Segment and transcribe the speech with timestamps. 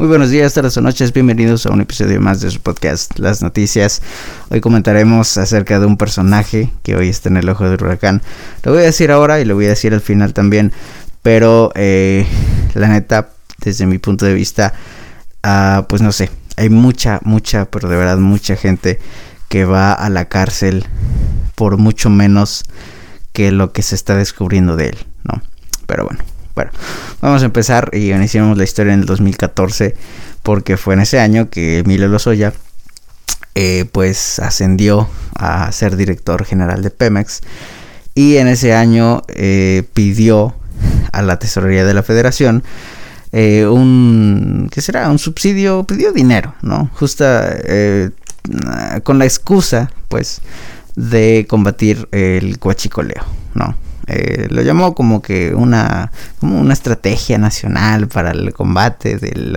[0.00, 3.42] Muy buenos días, tardes o noches, bienvenidos a un episodio más de su podcast Las
[3.42, 4.00] Noticias.
[4.48, 8.22] Hoy comentaremos acerca de un personaje que hoy está en el ojo del huracán.
[8.62, 10.72] Lo voy a decir ahora y lo voy a decir al final también,
[11.20, 12.26] pero eh,
[12.72, 13.28] la neta,
[13.58, 14.72] desde mi punto de vista,
[15.44, 18.98] uh, pues no sé, hay mucha, mucha, pero de verdad mucha gente
[19.50, 20.86] que va a la cárcel
[21.56, 22.64] por mucho menos
[23.34, 25.42] que lo que se está descubriendo de él, ¿no?
[25.86, 26.24] Pero bueno,
[26.60, 26.72] bueno,
[27.22, 29.94] vamos a empezar y iniciamos la historia en el 2014
[30.42, 32.52] porque fue en ese año que Emilio Lozoya
[33.54, 37.40] eh, pues ascendió a ser director general de Pemex
[38.14, 40.54] y en ese año eh, pidió
[41.12, 42.62] a la tesorería de la federación
[43.32, 47.56] eh, un qué será un subsidio pidió dinero no justa
[49.02, 50.42] con la excusa pues
[50.96, 53.24] de combatir el cuachicoleo
[53.54, 53.76] no
[54.10, 59.56] eh, lo llamó como que una, como una estrategia nacional para el combate de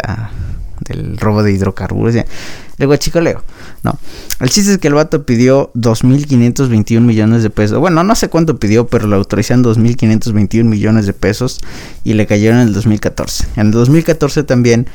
[0.87, 2.15] del robo de hidrocarburos.
[2.77, 3.43] El guachicoleo,
[3.83, 3.97] no.
[4.39, 7.79] El chiste es que el vato pidió 2.521 millones de pesos.
[7.79, 11.59] Bueno, no sé cuánto pidió, pero lo autorizan 2.521 millones de pesos
[12.03, 13.47] y le cayeron en el 2014.
[13.55, 14.87] En el 2014 también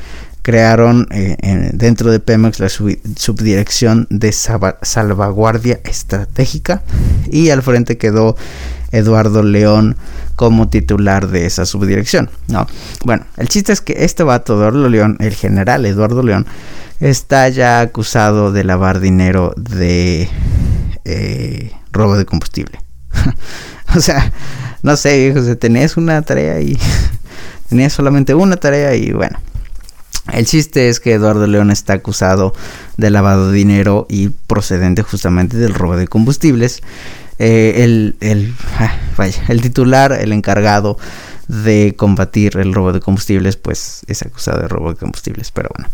[0.42, 1.36] crearon eh,
[1.74, 6.82] dentro de Pemex la subdirección de salvaguardia estratégica
[7.30, 8.34] y al frente quedó
[8.90, 9.96] Eduardo León
[10.36, 12.30] como titular de esa subdirección.
[12.46, 12.66] No,
[13.04, 16.46] bueno, el chiste es que este vato, Eduardo León, el general Eduardo León,
[17.00, 20.28] está ya acusado de lavar dinero de
[21.04, 22.80] eh, robo de combustible.
[23.96, 24.32] o sea,
[24.82, 26.78] no sé, José, tenías una tarea y
[27.68, 29.38] tenías solamente una tarea y bueno.
[30.32, 32.54] El chiste es que Eduardo León está acusado
[32.96, 36.82] de lavado de dinero y procedente justamente del robo de combustibles.
[37.38, 40.98] Eh, el, el, ah, vaya, el titular, el encargado
[41.48, 45.50] de combatir el robo de combustibles, pues es acusado de robo de combustibles.
[45.50, 45.88] Pero bueno,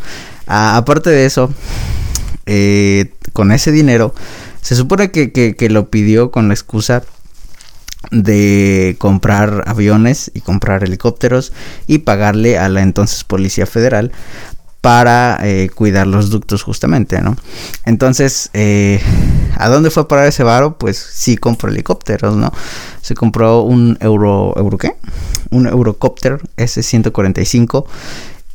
[0.47, 1.53] aparte de eso,
[2.47, 4.15] eh, con ese dinero,
[4.61, 7.03] se supone que, que, lo pidió con la excusa
[8.11, 11.53] de comprar aviones y comprar helicópteros
[11.87, 14.13] y pagarle a la entonces Policía Federal
[14.85, 17.39] para eh, cuidar los ductos justamente, ¿no?
[17.87, 19.01] Entonces, eh,
[19.57, 20.77] ¿a dónde fue a parar ese varo?
[20.77, 22.53] Pues sí compró helicópteros, ¿no?
[23.01, 24.95] Se compró un Euro, ¿Euro qué?
[25.51, 27.87] Un Eurocopter S-145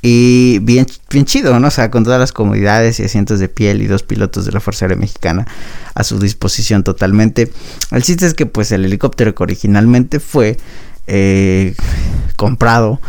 [0.01, 1.67] y bien, bien chido, ¿no?
[1.67, 4.59] O sea, con todas las comodidades y asientos de piel y dos pilotos de la
[4.59, 5.45] Fuerza Aérea Mexicana
[5.93, 7.51] a su disposición totalmente.
[7.91, 10.57] El chiste es que pues el helicóptero que originalmente fue
[11.07, 11.75] eh,
[12.37, 13.01] comprado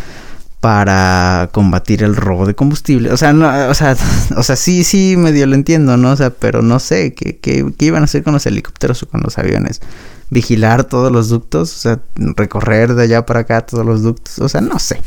[0.61, 3.13] para combatir el robo de combustible.
[3.13, 3.97] O sea, no, o sea,
[4.37, 6.13] o sea, sí, sí, medio lo entiendo, ¿no?
[6.13, 9.09] O sea, pero no sé, ¿qué, qué, qué iban a hacer con los helicópteros o
[9.09, 9.81] con los aviones?
[10.31, 14.49] Vigilar todos los ductos, o sea, recorrer de allá para acá todos los ductos, o
[14.49, 15.01] sea, no sé.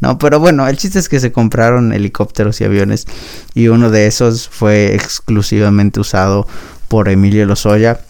[0.00, 3.06] No, pero bueno, el chiste es que se compraron helicópteros y aviones
[3.54, 6.46] y uno de esos fue exclusivamente usado
[6.88, 8.00] por Emilio Lozoya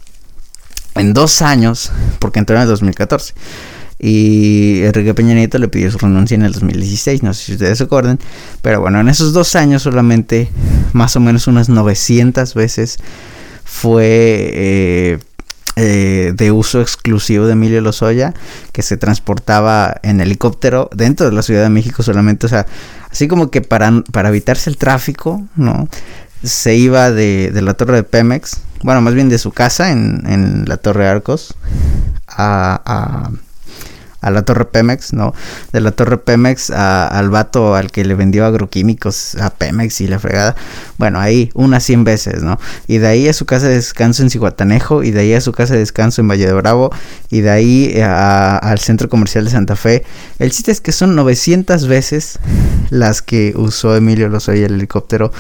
[0.95, 3.35] en dos años, porque entró en el 2014.
[3.99, 7.79] Y Enrique Peña Nieto le pidió su renuncia en el 2016, no sé si ustedes
[7.79, 8.19] se acuerdan.
[8.63, 10.51] Pero bueno, en esos dos años solamente
[10.93, 12.99] más o menos unas 900 veces
[13.65, 15.19] fue eh,
[15.77, 18.35] eh, de uso exclusivo de Emilio Lozoya,
[18.73, 22.47] que se transportaba en helicóptero dentro de la Ciudad de México solamente.
[22.47, 22.67] O sea,
[23.11, 25.89] así como que para, para evitarse el tráfico, ¿no?
[26.43, 30.23] Se iba de, de la torre de Pemex, bueno, más bien de su casa en,
[30.27, 31.55] en la torre Arcos,
[32.27, 33.31] a a
[34.31, 35.35] la torre Pemex, ¿no?
[35.73, 40.19] De la torre Pemex al vato al que le vendió agroquímicos a Pemex y la
[40.19, 40.57] fregada.
[40.99, 42.59] Bueno, ahí unas 100 veces, ¿no?
[42.87, 45.53] Y de ahí a su casa de descanso en Cihuatanejo, y de ahí a su
[45.53, 46.91] casa de descanso en Valle de Bravo,
[47.31, 50.05] y de ahí al centro comercial de Santa Fe.
[50.39, 52.39] El chiste es que son 900 veces
[52.91, 55.33] las que usó Emilio Lozoya el helicóptero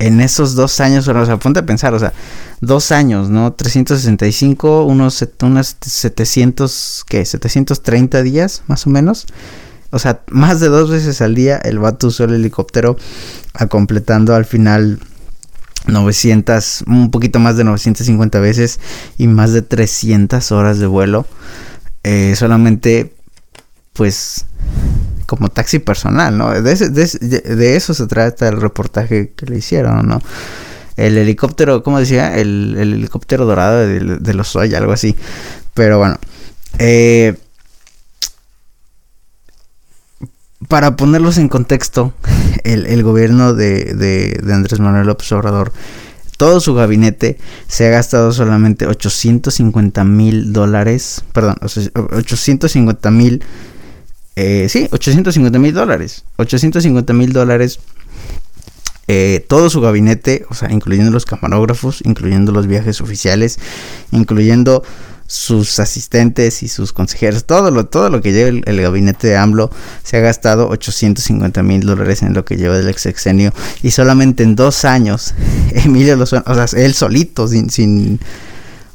[0.00, 2.12] en esos dos años, o sea, ponte a pensar, o sea,
[2.60, 3.52] dos años, ¿no?
[3.52, 7.24] 365, unos, unos 700, ¿qué?
[7.24, 9.26] 730 días, más o menos.
[9.90, 12.96] O sea, más de dos veces al día el vato usó el helicóptero,
[13.52, 15.00] a completando al final
[15.86, 18.80] 900, un poquito más de 950 veces
[19.18, 21.26] y más de 300 horas de vuelo.
[22.04, 23.14] Eh, solamente,
[23.92, 24.46] pues,
[25.26, 26.50] como taxi personal, ¿no?
[26.60, 30.20] De, eso se trata el reportaje que le hicieron, ¿no?
[30.96, 32.36] El helicóptero, ¿cómo decía?
[32.36, 35.16] El, helicóptero dorado de, los Soy, algo así.
[35.72, 36.18] Pero bueno.
[36.78, 37.36] Eh,
[40.66, 42.12] para ponerlos en contexto,
[42.64, 45.72] el, gobierno de, de, Andrés Manuel López Obrador,
[46.36, 53.44] todo su gabinete se ha gastado solamente 850 mil dólares, perdón, 850 mil
[54.42, 56.24] eh, sí, 850 mil dólares.
[56.36, 57.78] 850 mil dólares
[59.06, 63.58] eh, todo su gabinete, o sea, incluyendo los camarógrafos, incluyendo los viajes oficiales,
[64.12, 64.82] incluyendo
[65.26, 69.70] sus asistentes y sus consejeros, todo lo, todo lo que lleva el, gabinete de AMLO,
[70.04, 73.52] se ha gastado 850 mil dólares en lo que lleva del ex sexenio
[73.82, 75.34] y solamente en dos años,
[75.74, 78.20] Emilio Lozano, o sea, él solito, sin, sin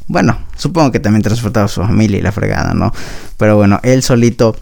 [0.07, 2.93] bueno, supongo que también transportaba a su familia y la fregada, ¿no?
[3.37, 4.55] Pero bueno, él solito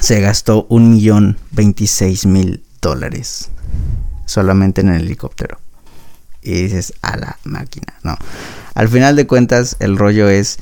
[0.00, 3.50] se gastó un millón veintiséis mil dólares
[4.26, 5.58] solamente en el helicóptero.
[6.42, 8.16] Y dices, a la máquina, ¿no?
[8.74, 10.58] Al final de cuentas, el rollo es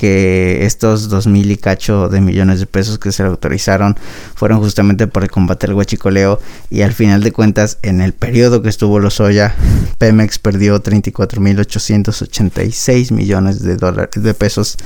[0.00, 3.98] que estos dos mil y cacho de millones de pesos que se le autorizaron
[4.34, 6.40] fueron justamente por el combate al huachicoleo
[6.70, 9.54] y al final de cuentas en el periodo que estuvo Lozoya
[9.98, 14.78] Pemex perdió 34 mil 886 millones de dólares de pesos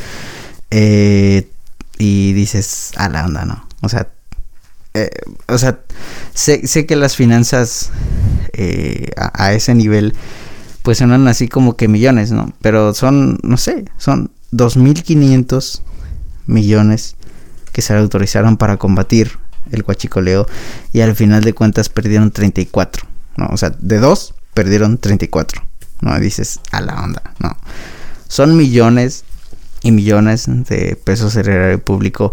[0.72, 1.48] eh,
[1.96, 4.08] y dices a la onda no o sea
[4.94, 5.10] eh,
[5.48, 5.80] o sea
[6.34, 7.90] sé, sé, que las finanzas
[8.52, 10.14] eh, a, ese nivel
[10.82, 12.52] pues son así como que millones, ¿no?
[12.60, 15.80] Pero son, no sé, son 2.500
[16.46, 17.16] millones
[17.72, 19.38] que se autorizaron para combatir
[19.72, 20.46] el huachicoleo
[20.92, 23.04] y al final de cuentas perdieron 34,
[23.36, 23.46] ¿no?
[23.50, 25.62] O sea, de dos perdieron 34,
[26.02, 26.20] ¿no?
[26.20, 27.56] Dices, a la onda, ¿no?
[28.28, 29.24] Son millones
[29.82, 32.32] y millones de pesos del erario público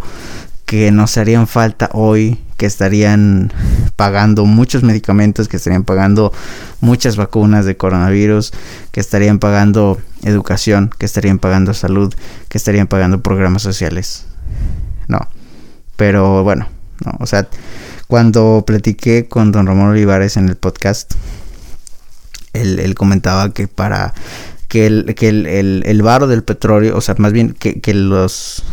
[0.65, 3.51] que nos harían falta hoy que estarían
[3.95, 6.31] pagando muchos medicamentos, que estarían pagando
[6.79, 8.53] muchas vacunas de coronavirus,
[8.91, 12.13] que estarían pagando educación, que estarían pagando salud,
[12.49, 14.25] que estarían pagando programas sociales.
[15.07, 15.27] No.
[15.95, 16.67] Pero bueno,
[17.03, 17.47] no, o sea,
[18.05, 21.13] cuando platiqué con don Ramón Olivares en el podcast,
[22.53, 24.13] él, comentaba que para
[24.67, 28.63] que el, que el, el, varo del petróleo, o sea, más bien que, que los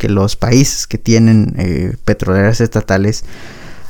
[0.00, 3.22] que los países que tienen eh, petroleras estatales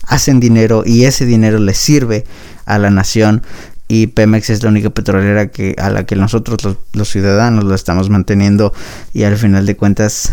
[0.02, 2.24] hacen dinero y ese dinero les sirve
[2.66, 3.42] a la nación
[3.86, 8.10] y Pemex es la única petrolera que a la que nosotros los, ciudadanos lo estamos
[8.10, 8.72] manteniendo
[9.12, 10.32] y al final de cuentas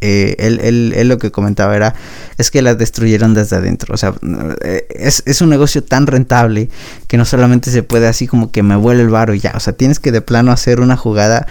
[0.00, 1.94] eh, él, lo que comentaba era
[2.38, 3.94] es que la destruyeron desde adentro.
[3.94, 4.14] O sea
[4.62, 6.70] eh, es, es, un negocio tan rentable
[7.08, 9.52] que no solamente se puede así como que me vuele el varo y ya.
[9.56, 11.46] O sea tienes que de plano hacer una jugada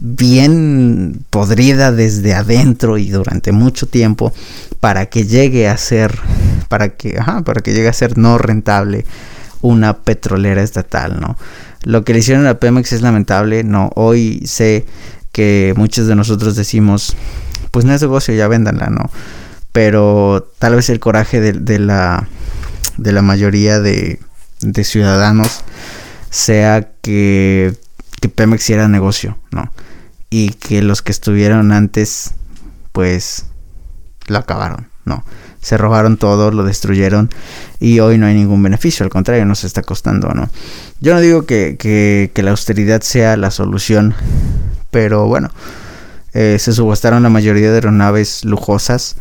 [0.00, 4.32] bien podrida desde adentro y durante mucho tiempo
[4.80, 6.18] para que llegue a ser
[6.68, 9.04] para que para que llegue a ser no rentable
[9.60, 11.36] una petrolera estatal, ¿no?
[11.82, 14.84] Lo que le hicieron a Pemex es lamentable, no, hoy sé
[15.32, 17.16] que muchos de nosotros decimos,
[17.70, 19.10] pues no es negocio, ya véndanla, ¿no?
[19.72, 22.28] Pero tal vez el coraje de, la
[22.96, 24.20] de la mayoría de,
[24.60, 25.62] de ciudadanos
[26.30, 27.74] sea que,
[28.20, 29.72] que Pemex era negocio, ¿no?
[30.30, 32.34] Y que los que estuvieron antes
[32.92, 33.46] pues
[34.26, 35.24] lo acabaron, no.
[35.60, 37.30] Se robaron todo, lo destruyeron
[37.80, 40.48] y hoy no hay ningún beneficio, al contrario, nos está costando, ¿no?
[41.00, 44.14] Yo no digo que, que, la austeridad sea la solución,
[44.90, 45.50] pero bueno,
[46.32, 49.16] eh, se subastaron la mayoría de aeronaves lujosas,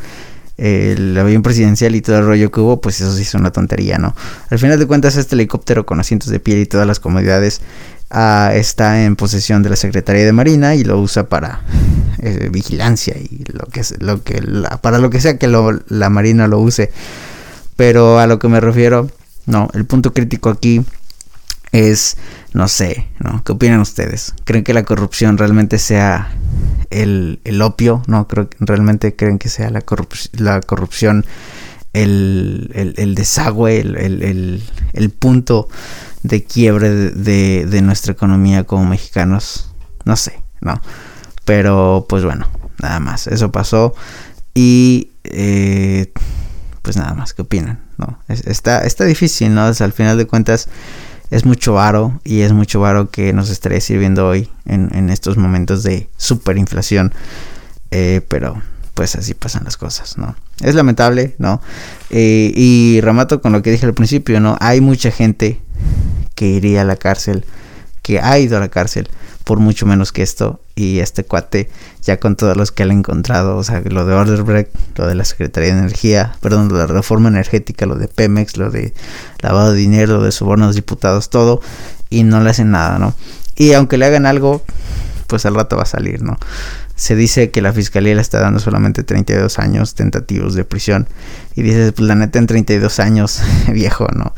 [0.58, 3.98] el avión presidencial y todo el rollo que hubo, pues eso sí es una tontería,
[3.98, 4.16] ¿no?
[4.50, 7.62] Al final de cuentas, este helicóptero con asientos de piel y todas las comodidades
[8.10, 11.62] está en posesión de la Secretaría de Marina y lo usa para
[12.20, 14.42] eh, vigilancia y lo que lo que
[14.82, 16.92] para lo que sea que la Marina lo use.
[17.76, 19.10] Pero a lo que me refiero,
[19.46, 20.84] no, el punto crítico aquí
[21.72, 22.18] es,
[22.54, 23.44] no sé, ¿no?
[23.44, 24.34] ¿Qué opinan ustedes?
[24.46, 26.32] ¿Creen que la corrupción realmente sea
[26.90, 28.02] el, opio?
[28.08, 29.84] No, creo que realmente creen que sea la,
[30.34, 31.26] la corrupción
[31.94, 35.68] el, el, desagüe, el, el punto
[36.24, 39.72] de quiebre de, nuestra economía como mexicanos.
[40.06, 40.82] No sé, ¿no?
[41.46, 42.48] Pero pues bueno,
[42.82, 43.28] nada más.
[43.28, 43.94] Eso pasó.
[44.54, 46.12] Y eh,
[46.82, 47.82] pues nada más, ¿qué opinan?
[47.98, 48.20] ¿No?
[48.28, 49.64] está, está difícil, ¿no?
[49.64, 50.70] al final de cuentas
[51.32, 55.84] es mucho varo y es mucho varo que nos estaría sirviendo hoy en, estos momentos
[55.84, 57.14] de superinflación.
[57.92, 58.62] Eh, pero
[58.94, 60.36] pues así pasan las cosas, ¿no?
[60.62, 61.62] Es lamentable, ¿no?
[62.10, 64.58] Eh, y remato con lo que dije al principio, ¿no?
[64.60, 65.62] Hay mucha gente
[66.38, 67.44] que iría a la cárcel,
[68.04, 69.10] que ha ido a la cárcel
[69.44, 70.60] por mucho menos que esto.
[70.76, 71.70] Y este cuate,
[72.04, 75.26] ya con todos los que han encontrado, o sea, lo de Orderbreak, lo de la
[75.26, 78.94] Secretaría de Energía, perdón, de la reforma energética, lo de Pemex, lo de
[79.40, 81.62] lavado de dinero, lo de sobornos diputados, todo,
[82.12, 83.16] y no le hacen nada, ¿no?
[83.56, 84.64] Y aunque le hagan algo,
[85.26, 86.38] pues al rato va a salir, ¿no?
[86.96, 91.08] Se dice que la fiscalía le está dando solamente 32 años tentativos de prisión.
[91.56, 93.42] Y dices, pues la neta en 32 años,
[93.72, 94.34] viejo, ¿no?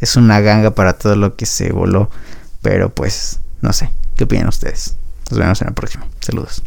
[0.00, 2.10] Es una ganga para todo lo que se voló.
[2.62, 4.96] Pero pues, no sé, ¿qué opinan ustedes?
[5.30, 6.06] Nos vemos en la próxima.
[6.20, 6.62] Saludos.